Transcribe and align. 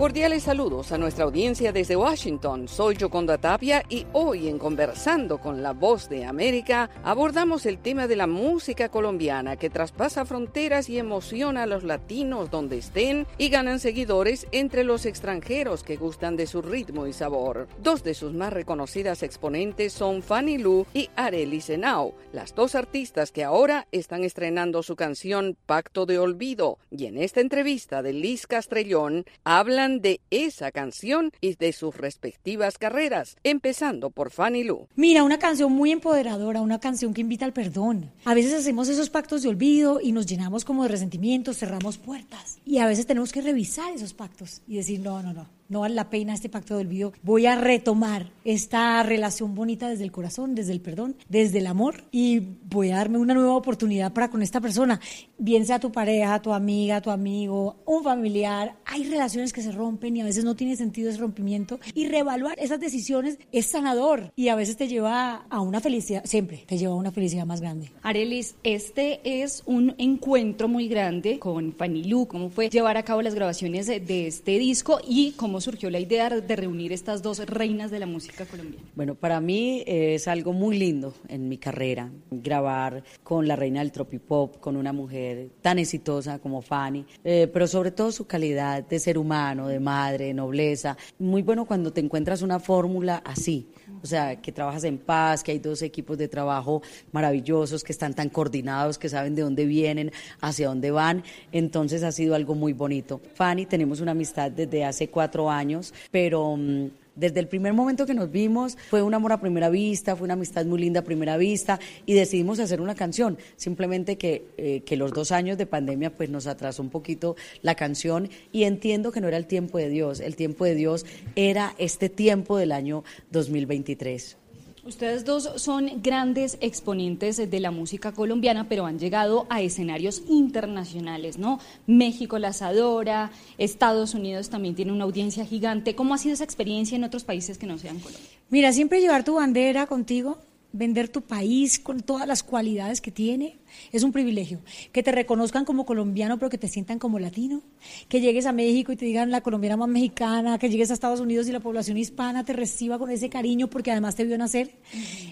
Cordiales 0.00 0.44
saludos 0.44 0.92
a 0.92 0.96
nuestra 0.96 1.24
audiencia 1.24 1.72
desde 1.72 1.94
Washington. 1.94 2.68
Soy 2.68 2.96
Yoconda 2.96 3.36
Tapia 3.36 3.84
y 3.90 4.06
hoy 4.14 4.48
en 4.48 4.58
Conversando 4.58 5.36
con 5.36 5.62
la 5.62 5.74
Voz 5.74 6.08
de 6.08 6.24
América 6.24 6.88
abordamos 7.04 7.66
el 7.66 7.76
tema 7.76 8.08
de 8.08 8.16
la 8.16 8.26
música 8.26 8.88
colombiana 8.88 9.56
que 9.56 9.68
traspasa 9.68 10.24
fronteras 10.24 10.88
y 10.88 10.98
emociona 10.98 11.64
a 11.64 11.66
los 11.66 11.84
latinos 11.84 12.50
donde 12.50 12.78
estén 12.78 13.26
y 13.36 13.50
ganan 13.50 13.78
seguidores 13.78 14.46
entre 14.52 14.84
los 14.84 15.04
extranjeros 15.04 15.82
que 15.82 15.96
gustan 15.96 16.34
de 16.34 16.46
su 16.46 16.62
ritmo 16.62 17.06
y 17.06 17.12
sabor. 17.12 17.68
Dos 17.82 18.02
de 18.02 18.14
sus 18.14 18.32
más 18.32 18.54
reconocidas 18.54 19.22
exponentes 19.22 19.92
son 19.92 20.22
Fanny 20.22 20.56
Lu 20.56 20.86
y 20.94 21.10
Arely 21.14 21.60
Senao, 21.60 22.14
las 22.32 22.54
dos 22.54 22.74
artistas 22.74 23.32
que 23.32 23.44
ahora 23.44 23.86
están 23.92 24.24
estrenando 24.24 24.82
su 24.82 24.96
canción 24.96 25.58
Pacto 25.66 26.06
de 26.06 26.18
Olvido. 26.18 26.78
Y 26.90 27.04
en 27.04 27.18
esta 27.18 27.42
entrevista 27.42 28.02
de 28.02 28.14
Liz 28.14 28.46
Castrellón 28.46 29.26
hablan 29.44 29.89
de 29.98 30.20
esa 30.30 30.70
canción 30.70 31.32
y 31.40 31.56
de 31.56 31.72
sus 31.72 31.96
respectivas 31.96 32.78
carreras, 32.78 33.36
empezando 33.42 34.10
por 34.10 34.30
Fanny 34.30 34.64
Lu. 34.64 34.86
Mira, 34.94 35.24
una 35.24 35.38
canción 35.38 35.72
muy 35.72 35.90
empoderadora, 35.90 36.62
una 36.62 36.78
canción 36.78 37.12
que 37.12 37.20
invita 37.20 37.44
al 37.44 37.52
perdón. 37.52 38.10
A 38.24 38.34
veces 38.34 38.54
hacemos 38.54 38.88
esos 38.88 39.10
pactos 39.10 39.42
de 39.42 39.48
olvido 39.48 40.00
y 40.00 40.12
nos 40.12 40.26
llenamos 40.26 40.64
como 40.64 40.84
de 40.84 40.90
resentimiento, 40.90 41.52
cerramos 41.52 41.98
puertas. 41.98 42.58
Y 42.64 42.78
a 42.78 42.86
veces 42.86 43.06
tenemos 43.06 43.32
que 43.32 43.42
revisar 43.42 43.92
esos 43.92 44.14
pactos 44.14 44.62
y 44.68 44.76
decir, 44.76 45.00
no, 45.00 45.22
no, 45.22 45.32
no, 45.32 45.48
no 45.70 45.80
vale 45.80 45.94
la 45.94 46.10
pena 46.10 46.34
este 46.34 46.50
pacto 46.50 46.74
de 46.74 46.82
olvido. 46.82 47.12
Voy 47.22 47.46
a 47.46 47.54
retomar 47.54 48.30
esta 48.44 49.02
relación 49.02 49.54
bonita 49.54 49.88
desde 49.88 50.04
el 50.04 50.12
corazón, 50.12 50.54
desde 50.54 50.72
el 50.72 50.80
perdón, 50.80 51.16
desde 51.28 51.58
el 51.58 51.66
amor 51.66 52.04
y 52.10 52.40
voy 52.68 52.90
a 52.90 52.96
darme 52.96 53.18
una 53.18 53.34
nueva 53.34 53.54
oportunidad 53.54 54.12
para 54.12 54.30
con 54.30 54.42
esta 54.42 54.60
persona, 54.60 55.00
bien 55.38 55.64
sea 55.64 55.80
tu 55.80 55.92
pareja, 55.92 56.42
tu 56.42 56.52
amiga, 56.52 57.00
tu 57.00 57.10
amigo, 57.10 57.76
un 57.86 58.04
familiar. 58.04 58.76
Hay 58.84 59.04
relaciones 59.04 59.52
que 59.52 59.62
se 59.62 59.72
rompen 59.72 60.16
y 60.16 60.20
a 60.20 60.24
veces 60.24 60.44
no 60.44 60.56
tiene 60.56 60.76
sentido 60.76 61.08
ese 61.08 61.20
rompimiento 61.20 61.78
y 61.94 62.08
reevaluar 62.08 62.58
esas 62.58 62.80
decisiones 62.80 63.38
es 63.52 63.66
sanador 63.66 64.32
y 64.36 64.48
a 64.48 64.56
veces 64.56 64.76
te 64.76 64.88
lleva 64.88 65.46
a 65.48 65.60
una 65.60 65.80
felicidad, 65.80 66.24
siempre 66.24 66.64
te 66.66 66.78
lleva 66.78 66.94
a 66.94 66.96
una 66.96 67.12
felicidad 67.12 67.46
más 67.46 67.60
grande. 67.60 67.92
Arelis, 68.02 68.56
este 68.64 69.20
es 69.24 69.62
un 69.66 69.94
encuentro 69.98 70.68
muy 70.68 70.88
grande 70.88 71.38
con 71.38 71.72
Fanny 71.72 72.04
Lu, 72.04 72.26
cómo 72.26 72.50
fue 72.50 72.68
llevar 72.68 72.96
a 72.96 73.04
cabo 73.04 73.22
las 73.22 73.34
grabaciones 73.34 73.86
de, 73.86 74.26
este 74.26 74.58
disco 74.58 75.00
y 75.06 75.32
cómo 75.32 75.59
surgió 75.60 75.90
la 75.90 75.98
idea 75.98 76.28
de 76.28 76.56
reunir 76.56 76.92
estas 76.92 77.22
dos 77.22 77.38
reinas 77.46 77.90
de 77.90 77.98
la 77.98 78.06
música 78.06 78.44
colombiana? 78.46 78.86
Bueno, 78.94 79.14
para 79.14 79.40
mí 79.40 79.82
es 79.86 80.28
algo 80.28 80.52
muy 80.52 80.78
lindo 80.78 81.14
en 81.28 81.48
mi 81.48 81.58
carrera, 81.58 82.10
grabar 82.30 83.02
con 83.22 83.46
la 83.46 83.56
reina 83.56 83.80
del 83.80 83.92
tropipop, 83.92 84.58
con 84.58 84.76
una 84.76 84.92
mujer 84.92 85.50
tan 85.60 85.78
exitosa 85.78 86.38
como 86.38 86.62
Fanny, 86.62 87.04
eh, 87.24 87.48
pero 87.52 87.66
sobre 87.66 87.90
todo 87.90 88.12
su 88.12 88.26
calidad 88.26 88.82
de 88.86 88.98
ser 88.98 89.18
humano, 89.18 89.68
de 89.68 89.80
madre, 89.80 90.26
de 90.26 90.34
nobleza. 90.34 90.96
Muy 91.18 91.42
bueno 91.42 91.64
cuando 91.64 91.92
te 91.92 92.00
encuentras 92.00 92.42
una 92.42 92.60
fórmula 92.60 93.22
así, 93.24 93.68
o 94.02 94.06
sea, 94.06 94.36
que 94.40 94.52
trabajas 94.52 94.84
en 94.84 94.98
paz, 94.98 95.42
que 95.42 95.52
hay 95.52 95.58
dos 95.58 95.82
equipos 95.82 96.18
de 96.18 96.28
trabajo 96.28 96.82
maravillosos, 97.12 97.84
que 97.84 97.92
están 97.92 98.14
tan 98.14 98.28
coordinados, 98.28 98.98
que 98.98 99.08
saben 99.08 99.34
de 99.34 99.42
dónde 99.42 99.66
vienen, 99.66 100.12
hacia 100.40 100.68
dónde 100.68 100.90
van. 100.90 101.22
Entonces 101.52 102.02
ha 102.02 102.12
sido 102.12 102.34
algo 102.34 102.54
muy 102.54 102.72
bonito. 102.72 103.20
Fanny, 103.34 103.66
tenemos 103.66 104.00
una 104.00 104.12
amistad 104.12 104.50
desde 104.50 104.84
hace 104.84 105.08
cuatro 105.08 105.50
años, 105.50 105.92
pero 106.10 106.56
mm, 106.56 106.88
desde 107.20 107.38
el 107.38 107.48
primer 107.48 107.74
momento 107.74 108.06
que 108.06 108.14
nos 108.14 108.30
vimos 108.30 108.78
fue 108.88 109.02
un 109.02 109.12
amor 109.12 109.32
a 109.32 109.40
primera 109.40 109.68
vista, 109.68 110.16
fue 110.16 110.24
una 110.24 110.34
amistad 110.34 110.64
muy 110.64 110.80
linda 110.80 111.00
a 111.00 111.04
primera 111.04 111.36
vista 111.36 111.78
y 112.06 112.14
decidimos 112.14 112.58
hacer 112.58 112.80
una 112.80 112.94
canción. 112.94 113.36
Simplemente 113.56 114.16
que, 114.16 114.46
eh, 114.56 114.80
que 114.86 114.96
los 114.96 115.12
dos 115.12 115.30
años 115.30 115.58
de 115.58 115.66
pandemia 115.66 116.16
pues 116.16 116.30
nos 116.30 116.46
atrasó 116.46 116.82
un 116.82 116.88
poquito 116.88 117.36
la 117.60 117.74
canción 117.74 118.30
y 118.52 118.64
entiendo 118.64 119.12
que 119.12 119.20
no 119.20 119.28
era 119.28 119.36
el 119.36 119.46
tiempo 119.46 119.76
de 119.76 119.90
Dios, 119.90 120.20
el 120.20 120.34
tiempo 120.34 120.64
de 120.64 120.74
Dios 120.74 121.04
era 121.36 121.74
este 121.76 122.08
tiempo 122.08 122.56
del 122.56 122.72
año 122.72 123.04
2023. 123.30 124.38
Ustedes 124.82 125.26
dos 125.26 125.50
son 125.56 126.00
grandes 126.02 126.56
exponentes 126.62 127.36
de 127.36 127.60
la 127.60 127.70
música 127.70 128.12
colombiana, 128.12 128.66
pero 128.66 128.86
han 128.86 128.98
llegado 128.98 129.46
a 129.50 129.60
escenarios 129.60 130.22
internacionales, 130.26 131.36
¿no? 131.36 131.60
México 131.86 132.38
las 132.38 132.62
adora, 132.62 133.30
Estados 133.58 134.14
Unidos 134.14 134.48
también 134.48 134.74
tiene 134.74 134.92
una 134.92 135.04
audiencia 135.04 135.44
gigante. 135.44 135.94
¿Cómo 135.94 136.14
ha 136.14 136.18
sido 136.18 136.32
esa 136.32 136.44
experiencia 136.44 136.96
en 136.96 137.04
otros 137.04 137.24
países 137.24 137.58
que 137.58 137.66
no 137.66 137.76
sean 137.76 137.98
Colombia? 137.98 138.26
Mira, 138.48 138.72
siempre 138.72 139.02
llevar 139.02 139.22
tu 139.22 139.34
bandera 139.34 139.86
contigo, 139.86 140.38
vender 140.72 141.08
tu 141.08 141.22
país 141.22 141.78
con 141.78 142.00
todas 142.00 142.26
las 142.26 142.42
cualidades 142.42 143.00
que 143.00 143.10
tiene, 143.10 143.58
es 143.92 144.02
un 144.02 144.12
privilegio. 144.12 144.60
Que 144.92 145.02
te 145.02 145.12
reconozcan 145.12 145.64
como 145.64 145.84
colombiano, 145.84 146.38
pero 146.38 146.50
que 146.50 146.58
te 146.58 146.68
sientan 146.68 146.98
como 146.98 147.18
latino. 147.18 147.62
Que 148.08 148.20
llegues 148.20 148.46
a 148.46 148.52
México 148.52 148.92
y 148.92 148.96
te 148.96 149.04
digan 149.04 149.30
la 149.30 149.40
colombiana 149.40 149.76
más 149.76 149.88
mexicana. 149.88 150.58
Que 150.58 150.70
llegues 150.70 150.90
a 150.90 150.94
Estados 150.94 151.20
Unidos 151.20 151.48
y 151.48 151.52
la 151.52 151.60
población 151.60 151.96
hispana 151.96 152.44
te 152.44 152.52
reciba 152.52 152.98
con 152.98 153.10
ese 153.10 153.28
cariño 153.28 153.68
porque 153.68 153.90
además 153.90 154.16
te 154.16 154.24
vio 154.24 154.38
nacer. 154.38 154.74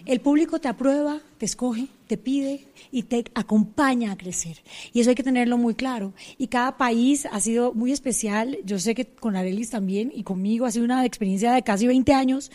El 0.07 0.21
público 0.21 0.61
te 0.61 0.69
aprueba, 0.69 1.21
te 1.39 1.47
escoge, 1.47 1.89
te 2.09 2.17
pide 2.17 2.67
y 2.91 3.05
te 3.05 3.25
acompaña 3.35 4.11
a 4.11 4.17
crecer. 4.17 4.63
Y 4.93 5.01
eso 5.01 5.11
hay 5.11 5.17
que 5.17 5.23
tenerlo 5.23 5.59
muy 5.59 5.75
claro. 5.75 6.15
Y 6.39 6.49
cada 6.49 6.77
país 6.77 7.29
ha 7.31 7.39
sido 7.39 7.73
muy 7.75 7.93
especial. 7.93 8.59
Yo 8.65 8.79
sé 8.79 8.95
que 8.95 9.07
con 9.07 9.37
Arelis 9.37 9.71
también 9.71 10.11
y 10.13 10.25
conmigo 10.25 10.67
ha 10.67 10.73
sido 10.73 10.85
una 10.85 11.05
experiencia 11.05 11.53
de 11.53 11.63
casi 11.63 11.87
20 11.87 12.13
años 12.15 12.51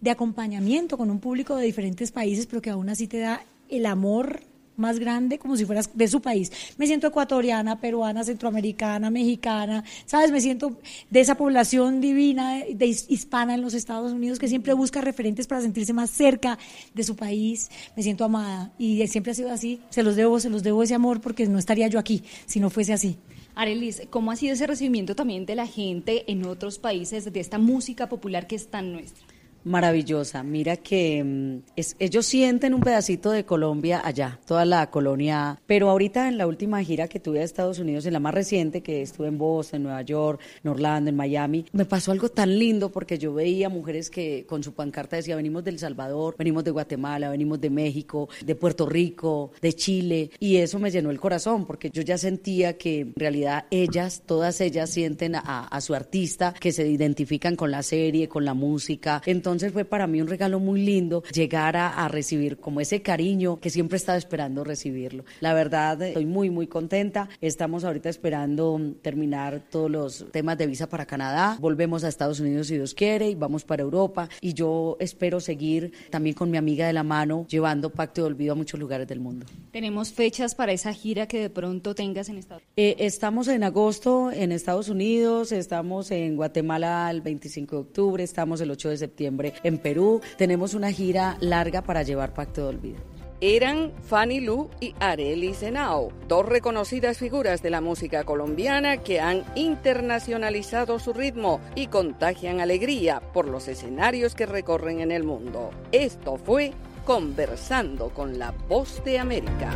de 0.00 0.10
acompañamiento 0.10 0.96
con 0.96 1.10
un 1.10 1.18
público 1.18 1.56
de 1.56 1.64
diferentes 1.64 2.12
países, 2.12 2.46
pero 2.46 2.62
que 2.62 2.70
aún 2.70 2.88
así 2.88 3.08
te 3.08 3.18
da 3.18 3.44
el 3.68 3.86
amor 3.86 4.42
más 4.78 4.98
grande 4.98 5.38
como 5.38 5.56
si 5.56 5.64
fueras 5.64 5.90
de 5.94 6.08
su 6.08 6.20
país. 6.20 6.52
Me 6.76 6.86
siento 6.86 7.08
ecuatoriana, 7.08 7.80
peruana, 7.80 8.24
centroamericana, 8.24 9.10
mexicana, 9.10 9.84
¿sabes? 10.06 10.30
Me 10.30 10.40
siento 10.40 10.78
de 11.10 11.20
esa 11.20 11.36
población 11.36 12.00
divina 12.00 12.62
de, 12.72 12.86
hispana 12.86 13.54
en 13.54 13.62
los 13.62 13.74
Estados 13.74 14.12
Unidos 14.12 14.38
que 14.38 14.48
siempre 14.48 14.72
busca 14.72 15.00
referentes 15.00 15.46
para 15.46 15.60
sentirse 15.60 15.92
más 15.92 16.10
cerca 16.10 16.58
de 16.94 17.02
su 17.02 17.16
país. 17.16 17.70
Me 17.96 18.02
siento 18.02 18.24
amada 18.24 18.72
y 18.78 19.06
siempre 19.08 19.32
ha 19.32 19.34
sido 19.34 19.50
así. 19.50 19.80
Se 19.90 20.02
los 20.02 20.16
debo, 20.16 20.40
se 20.40 20.50
los 20.50 20.62
debo 20.62 20.82
ese 20.82 20.94
amor 20.94 21.20
porque 21.20 21.46
no 21.46 21.58
estaría 21.58 21.88
yo 21.88 21.98
aquí 21.98 22.22
si 22.46 22.60
no 22.60 22.70
fuese 22.70 22.92
así. 22.92 23.16
Arelis, 23.54 24.02
¿cómo 24.10 24.30
ha 24.30 24.36
sido 24.36 24.52
ese 24.52 24.68
recibimiento 24.68 25.16
también 25.16 25.44
de 25.44 25.56
la 25.56 25.66
gente 25.66 26.30
en 26.30 26.46
otros 26.46 26.78
países 26.78 27.32
de 27.32 27.40
esta 27.40 27.58
música 27.58 28.08
popular 28.08 28.46
que 28.46 28.54
es 28.54 28.68
tan 28.68 28.92
nuestra? 28.92 29.26
Maravillosa. 29.64 30.42
Mira 30.42 30.76
que 30.76 31.22
mm, 31.22 31.82
ellos 31.98 32.26
sienten 32.26 32.74
un 32.74 32.80
pedacito 32.80 33.30
de 33.30 33.44
Colombia 33.44 34.00
allá, 34.04 34.38
toda 34.46 34.64
la 34.64 34.90
colonia. 34.90 35.60
Pero 35.66 35.90
ahorita 35.90 36.28
en 36.28 36.38
la 36.38 36.46
última 36.46 36.82
gira 36.82 37.08
que 37.08 37.20
tuve 37.20 37.40
a 37.40 37.44
Estados 37.44 37.78
Unidos, 37.78 38.06
en 38.06 38.12
la 38.14 38.20
más 38.20 38.34
reciente, 38.34 38.82
que 38.82 39.02
estuve 39.02 39.28
en 39.28 39.38
Boston, 39.38 39.78
en 39.78 39.82
Nueva 39.84 40.02
York, 40.02 40.40
en 40.62 40.70
Orlando, 40.70 41.10
en 41.10 41.16
Miami, 41.16 41.66
me 41.72 41.84
pasó 41.84 42.12
algo 42.12 42.28
tan 42.30 42.58
lindo 42.58 42.90
porque 42.90 43.18
yo 43.18 43.34
veía 43.34 43.68
mujeres 43.68 44.10
que 44.10 44.46
con 44.46 44.62
su 44.62 44.72
pancarta 44.72 45.16
decía, 45.16 45.36
venimos 45.36 45.64
del 45.64 45.78
Salvador, 45.78 46.34
venimos 46.38 46.64
de 46.64 46.70
Guatemala, 46.70 47.30
venimos 47.30 47.60
de 47.60 47.70
México, 47.70 48.28
de 48.44 48.54
Puerto 48.54 48.86
Rico, 48.86 49.52
de 49.60 49.72
Chile. 49.74 50.30
Y 50.40 50.56
eso 50.56 50.78
me 50.78 50.90
llenó 50.90 51.10
el 51.10 51.20
corazón 51.20 51.66
porque 51.66 51.90
yo 51.90 52.02
ya 52.02 52.18
sentía 52.18 52.78
que 52.78 53.00
en 53.00 53.14
realidad 53.16 53.66
ellas, 53.70 54.22
todas 54.24 54.60
ellas 54.60 54.90
sienten 54.90 55.34
a, 55.36 55.66
a 55.66 55.80
su 55.80 55.94
artista, 55.94 56.54
que 56.58 56.72
se 56.72 56.86
identifican 56.86 57.56
con 57.56 57.70
la 57.70 57.82
serie, 57.82 58.28
con 58.28 58.44
la 58.44 58.54
música. 58.54 59.22
Entonces, 59.26 59.57
entonces 59.58 59.72
fue 59.72 59.84
para 59.84 60.06
mí 60.06 60.20
un 60.20 60.28
regalo 60.28 60.60
muy 60.60 60.80
lindo 60.84 61.24
llegar 61.34 61.76
a, 61.76 62.06
recibir 62.06 62.58
como 62.58 62.80
ese 62.80 63.02
cariño 63.02 63.58
que 63.58 63.70
siempre 63.70 63.96
estaba 63.96 64.16
esperando 64.16 64.62
recibirlo. 64.62 65.24
La 65.40 65.52
verdad, 65.52 66.00
estoy 66.00 66.26
muy, 66.26 66.48
muy 66.48 66.68
contenta. 66.68 67.28
Estamos 67.40 67.82
ahorita 67.82 68.08
esperando 68.08 68.80
terminar 69.02 69.60
todos 69.68 69.90
los 69.90 70.26
temas 70.30 70.56
de 70.58 70.68
visa 70.68 70.88
para 70.88 71.06
Canadá. 71.06 71.56
Volvemos 71.60 72.04
a 72.04 72.08
Estados 72.08 72.38
Unidos 72.38 72.68
si 72.68 72.76
Dios 72.76 72.94
quiere 72.94 73.30
y 73.30 73.34
vamos 73.34 73.64
para 73.64 73.82
Europa. 73.82 74.28
Y 74.40 74.54
yo 74.54 74.96
espero 75.00 75.40
seguir 75.40 75.92
también 76.08 76.36
con 76.36 76.52
mi 76.52 76.56
amiga 76.56 76.86
de 76.86 76.92
la 76.92 77.02
mano 77.02 77.44
llevando 77.48 77.90
Pacto 77.90 78.20
de 78.20 78.28
Olvido 78.28 78.52
a 78.52 78.54
muchos 78.54 78.78
lugares 78.78 79.08
del 79.08 79.18
mundo. 79.18 79.44
¿Tenemos 79.72 80.12
fechas 80.12 80.54
para 80.54 80.70
esa 80.70 80.92
gira 80.92 81.26
que 81.26 81.40
de 81.40 81.50
pronto 81.50 81.96
tengas 81.96 82.28
en 82.28 82.38
Estados 82.38 82.62
Unidos? 82.62 82.74
Eh, 82.76 83.04
estamos 83.04 83.48
en 83.48 83.64
agosto 83.64 84.30
en 84.30 84.52
Estados 84.52 84.88
Unidos, 84.88 85.50
estamos 85.50 86.12
en 86.12 86.36
Guatemala 86.36 87.10
el 87.10 87.22
25 87.22 87.74
de 87.74 87.82
octubre, 87.82 88.22
estamos 88.22 88.60
el 88.60 88.70
8 88.70 88.90
de 88.90 88.96
septiembre 88.98 89.37
en 89.62 89.78
Perú. 89.78 90.20
Tenemos 90.36 90.74
una 90.74 90.92
gira 90.92 91.36
larga 91.40 91.82
para 91.82 92.02
llevar 92.02 92.34
Pacto 92.34 92.62
de 92.62 92.68
Olvido 92.68 93.18
eran 93.40 93.92
Fanny 94.02 94.40
Lu 94.40 94.68
y 94.80 94.94
Arely 94.98 95.54
Senao, 95.54 96.10
dos 96.26 96.46
reconocidas 96.46 97.18
figuras 97.18 97.62
de 97.62 97.70
la 97.70 97.80
música 97.80 98.24
colombiana 98.24 98.98
que 98.98 99.20
han 99.20 99.44
internacionalizado 99.54 100.98
su 100.98 101.12
ritmo 101.12 101.60
y 101.74 101.86
contagian 101.86 102.60
alegría 102.60 103.20
por 103.32 103.46
los 103.46 103.68
escenarios 103.68 104.34
que 104.34 104.46
recorren 104.46 105.00
en 105.00 105.12
el 105.12 105.24
mundo. 105.24 105.70
Esto 105.92 106.36
fue 106.36 106.72
Conversando 107.04 108.10
con 108.10 108.38
la 108.38 108.50
Voz 108.68 109.02
de 109.04 109.18
América. 109.18 109.70